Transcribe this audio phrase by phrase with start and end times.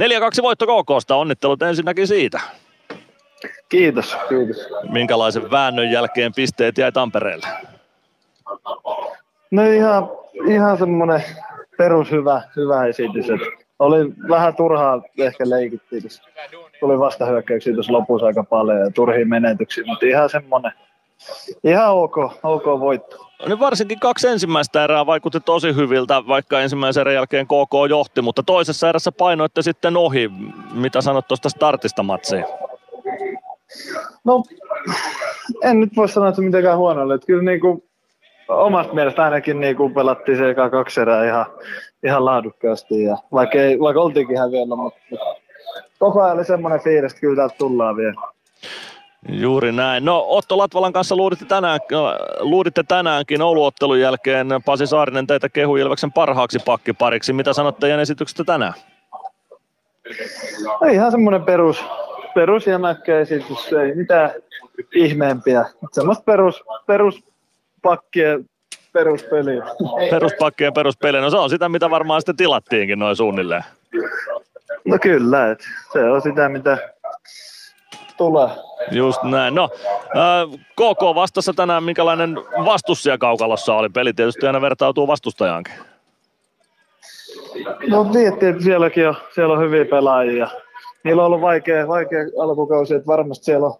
[0.00, 2.40] 4-2 voitto KKsta, onnittelut ensinnäkin siitä.
[3.68, 4.68] Kiitos, kiitos.
[4.90, 7.46] Minkälaisen väännön jälkeen pisteet jäi Tampereelle?
[9.50, 10.10] No ihan,
[10.48, 11.22] ihan semmoinen
[11.76, 13.30] perushyvä hyvä esitys.
[13.30, 13.40] Et
[13.78, 16.02] oli vähän turhaa ehkä leikittiin,
[16.80, 20.72] tuli vastahyökkäyksiä tuossa lopussa aika paljon ja turhiin menetyksiä, mutta ihan semmoinen
[21.64, 23.16] Ihan ok, ok voitto.
[23.16, 28.22] No niin varsinkin kaksi ensimmäistä erää vaikutti tosi hyviltä, vaikka ensimmäisen erän jälkeen KK johti,
[28.22, 30.30] mutta toisessa erässä painoitte sitten ohi.
[30.74, 32.44] Mitä sanot tuosta startista matsiin?
[34.24, 34.42] No,
[35.62, 37.18] en nyt voi sanoa, että mitenkään huono oli.
[37.18, 37.84] Kyllä niin kuin,
[38.48, 41.46] omasta mielestä ainakin niin kuin pelattiin se eka kaksi erää ihan,
[42.02, 43.02] ihan laadukkaasti.
[43.02, 45.00] Ja vaikka, ei, vaikka oltiinkin vielä, mutta
[45.98, 48.22] koko ajan oli semmoinen fiilis, että kyllä täältä tullaan vielä.
[49.28, 50.04] Juuri näin.
[50.04, 51.80] No Otto Latvalan kanssa luuditte, tänään,
[52.40, 54.48] luuditte tänäänkin Ouluottelun jälkeen.
[54.64, 57.32] Pasi Saarinen teitä kehu Ilveksen parhaaksi pakkipariksi.
[57.32, 58.72] Mitä sanotte teidän esityksestä tänään?
[60.80, 61.84] No ihan semmoinen perus,
[62.34, 62.64] perus
[63.20, 64.30] esitys, ei mitään
[64.94, 65.64] ihmeempiä.
[65.92, 68.48] Semmoista perus, peruspakkien
[68.92, 69.64] peruspeliä.
[70.10, 73.64] Peruspakkien peruspeliä, no se on sitä, mitä varmaan sitten tilattiinkin noin suunnilleen.
[74.84, 76.78] No kyllä, että se on sitä, mitä
[78.16, 78.48] tulee.
[78.90, 79.54] Just näin.
[79.54, 79.68] No,
[80.16, 83.88] äh, KK vastassa tänään, minkälainen vastus siellä kaukalossa oli?
[83.88, 85.74] Peli tietysti aina vertautuu vastustajaankin.
[87.88, 90.48] No että sielläkin on, siellä on hyviä pelaajia.
[91.04, 93.74] Niillä on ollut vaikea, vaikea alkukausi, että varmasti siellä on,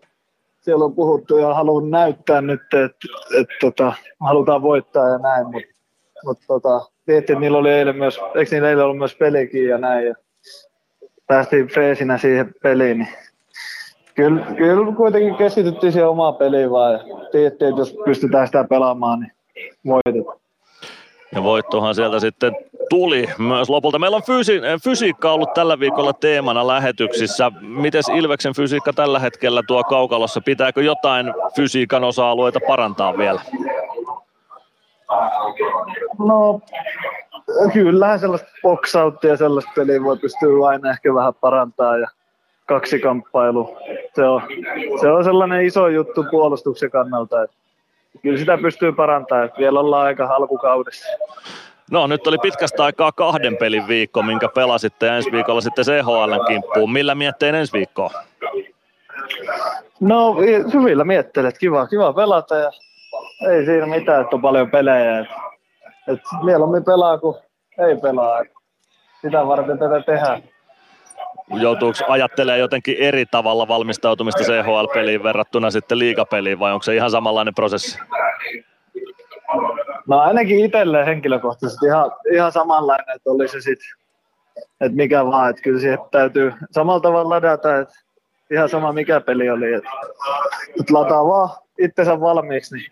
[0.61, 3.06] siellä on puhuttu ja haluan näyttää nyt, että,
[3.41, 5.73] että, tota, halutaan voittaa ja näin, mutta
[6.25, 10.06] mut, tota, tietysti, niillä oli eilen myös, eikö niillä eilen ollut myös pelikin ja näin,
[10.06, 10.14] ja
[11.27, 13.08] päästiin freesinä siihen peliin, niin
[14.14, 16.98] Kyllä, kyllä kuitenkin keskityttiin siihen omaan peliin vaan ja
[17.32, 19.32] tiedettiin, että jos pystytään sitä pelaamaan, niin
[19.86, 20.38] voitetaan.
[21.34, 22.56] Ja voittohan sieltä sitten
[22.88, 23.98] tuli myös lopulta.
[23.98, 27.52] Meillä on fysi- fysiikka ollut tällä viikolla teemana lähetyksissä.
[27.60, 30.40] Miten Ilveksen fysiikka tällä hetkellä tuo kaukalossa?
[30.44, 33.40] Pitääkö jotain fysiikan osa-alueita parantaa vielä?
[36.18, 36.61] No,
[37.73, 41.96] kyllähän sellaista boxouttia ja sellaista peliä voi pystyä aina ehkä vähän parantaa.
[41.98, 42.08] Ja
[42.67, 43.78] kaksikamppailu.
[44.14, 44.42] Se on,
[45.00, 47.56] se on sellainen iso juttu puolustuksen kannalta, että
[48.23, 51.08] kyllä sitä pystyy parantamaan, että vielä ollaan aika alkukaudessa.
[51.90, 56.45] No nyt oli pitkästä aikaa kahden pelin viikko, minkä pelasitte ja ensi viikolla sitten CHL
[56.48, 56.92] kimppuun.
[56.92, 58.11] Millä mietteen ensi viikkoa?
[60.00, 60.34] No
[60.74, 62.70] hyvillä miettelet, kiva, kiva pelata ja
[63.50, 65.18] ei siinä mitään, että on paljon pelejä.
[65.18, 65.27] Et,
[66.08, 67.36] et mieluummin pelaa kuin
[67.79, 68.40] ei pelaa.
[68.40, 68.48] Et
[69.23, 70.42] sitä varten tätä tehdään
[71.51, 77.55] joutuuko ajattelee jotenkin eri tavalla valmistautumista CHL-peliin verrattuna sitten liigapeliin vai onko se ihan samanlainen
[77.55, 77.98] prosessi?
[80.08, 83.89] No ainakin itselle henkilökohtaisesti ihan, ihan samanlainen, että oli se sitten,
[84.80, 87.95] että mikä vaan, että kyllä siihen täytyy samalla tavalla ladata, että
[88.51, 89.91] ihan sama mikä peli oli, että,
[90.80, 92.91] että lataa vaan itsensä valmiiksi, niin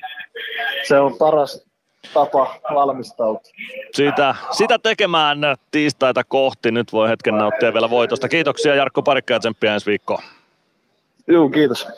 [0.89, 1.67] se on paras,
[2.15, 3.53] tapa valmistautua.
[4.01, 5.39] Sitä, sitä tekemään
[5.71, 6.71] tiistaita kohti.
[6.71, 8.29] Nyt voi hetken nauttia vielä voitosta.
[8.29, 10.23] Kiitoksia Jarkko Parikka ja tsemppiä ensi viikkoon.
[11.27, 11.89] Joo, kiitos.